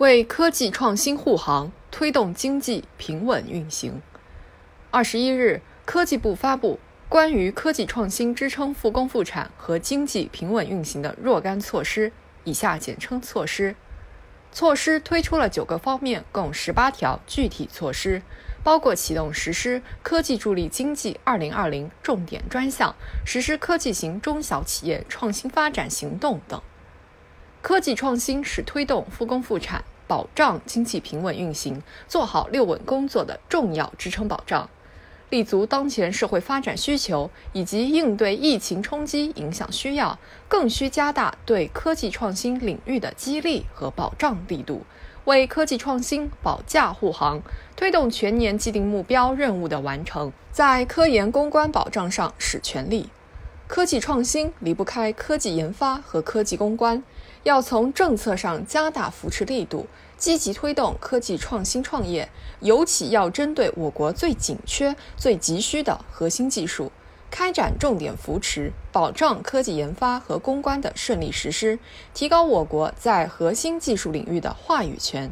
[0.00, 4.00] 为科技创新护航，推动经济平稳运行。
[4.90, 12.10] 二十一日，科技部发布关于科技创新支撑复工复产和经济平稳运行的若干措施
[12.44, 13.76] （以下简称措施）。
[14.50, 18.22] 措施推出了九个方面，共十八条具体措施，
[18.64, 22.96] 包括启动实施科技助力经济二零二零重点专项，
[23.26, 26.62] 实施科技型中小企业创新发展行动等。
[27.62, 34.68] 科技创新是推动复工复产、保障经济平稳运行、做好六稳工作的重要支撑保障。
[35.28, 40.18] 立足当前社会发展需求以及应对疫情冲击影响需要，
[40.48, 44.82] 更需加大对科技创新领域的激励和保障力度，
[45.26, 47.40] 为科技创新保驾护航，
[47.76, 53.10] 推动全年既定目标任务的完成，在科研攻关保障上使全力。
[53.70, 57.04] 科技创新离不开科技研发和科技攻关，
[57.44, 59.86] 要从政策上加大扶持力度。
[60.18, 66.90] 积极推动科技创新创业，尤其要针对我国最紧缺、最急需的核心技术，
[67.30, 71.78] 开展重点扶持，保障科技研发和攻关的顺利实施，
[72.12, 75.30] 提高我国在核心技术领域的话语权。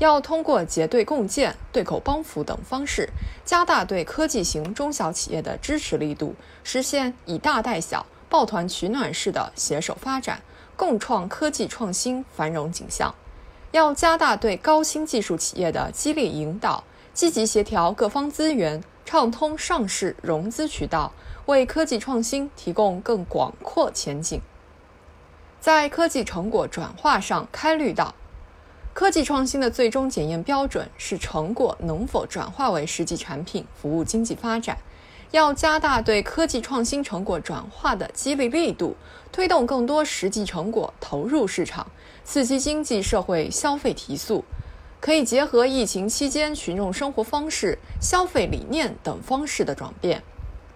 [0.00, 3.10] 要通过结对共建、对口帮扶等方式，
[3.44, 6.34] 加大对科技型中小企业的支持力度，
[6.64, 10.40] 实现以大带小、抱团取暖式的携手发展，
[10.74, 13.14] 共创科技创新繁荣景象。
[13.72, 21.12] 要加大对高新技术企业的激励引导，积极协调各方资源，畅通上市融资渠道，
[21.44, 24.40] 为科技创新提供更广阔前景。
[25.60, 28.14] 在科技成果转化上开绿道。
[28.92, 34.76] 科技创新的最终检验标准是成果能否转化为实际产品，服务经济发展。
[35.30, 38.96] 要加大对科技创新成果转化的激励力度，
[39.30, 41.86] 推动更多实际成果投入市场，
[42.24, 44.44] 刺激经济社会消费提速。
[45.00, 50.22] 可以结合疫情期间群众生活方式、消费理念等方式的转变，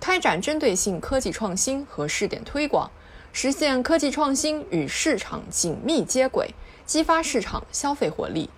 [0.01, 2.89] 开展针对性科技创新和试点推广，
[3.37, 6.55] 实现科技创新与市场紧密接轨，
[6.87, 8.49] 激发市场消费活力，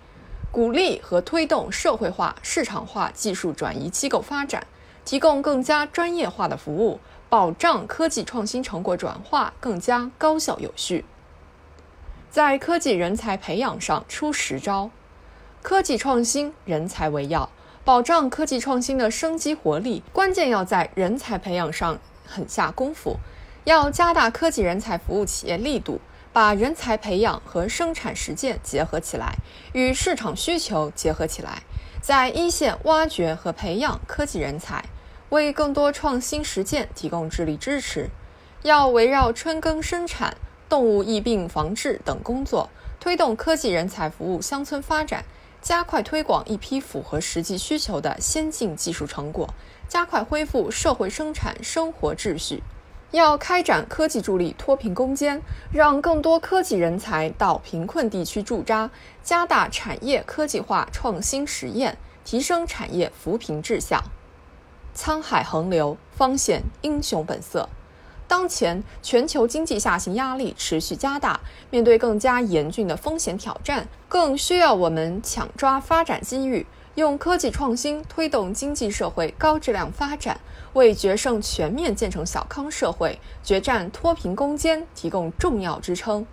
[0.51, 4.67] 鼓励和推动社会化、市场化技术转移机构发展。
[5.03, 11.03] 提供更加专业化的服务，保障科技创新成果转化更加高效有序。
[12.29, 14.91] 在科技人才培养上出实招，
[15.63, 17.49] 科技创新人才为要，
[17.83, 23.17] 保障科技创新的生机活力，关键要在人才培养上狠下功夫。
[23.67, 25.99] 要加大科技人才服务企业力度，
[26.31, 29.35] 把人才培养和生产实践结合起来，
[29.73, 31.63] 与市场需求结合起来，
[32.01, 34.85] 在一线挖掘和培养科技人才。
[35.31, 38.09] 为更多创新实践提供智力支持，
[38.61, 40.37] 要围绕春耕生产、
[40.69, 42.69] 动物疫病防治等工作，
[43.01, 45.25] 推动科技人才服务乡村发展，
[45.61, 49.53] 加快推广一批符合实际需求的先进技术成果，
[49.89, 52.63] 加快恢复社会生产生活秩序。
[53.11, 55.41] 要开展科技助力脱贫攻坚，
[55.71, 58.89] 让更多科技人才到贫困地区驻扎，
[59.23, 64.03] 加大产业科技化创新实验，提升产业扶贫质效。
[64.95, 67.69] 沧海横流，方显英雄本色。
[68.27, 76.67] 当前全球经济下行压力持续加大，面对更加严峻的风险挑战，更需要我们抢抓发展机遇，
[76.97, 80.39] 用科技创新推动经济社会高质量发展，
[80.73, 86.25] 为决胜全面建成小康社会、决战脱贫攻坚提供重要支撑。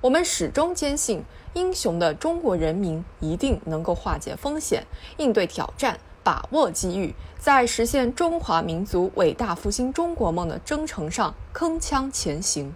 [0.00, 1.24] 我们始终坚信，
[1.54, 5.98] 英雄的中国人民一定能够化解风险，应对挑战。
[6.24, 12.72] 把握机遇，在实现中华民族伟大复兴中国梦的征程上铿锵前行。